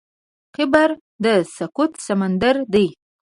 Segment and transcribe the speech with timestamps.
[0.55, 0.89] قبر
[1.23, 1.25] د
[1.55, 2.87] سکوت سمندر دی.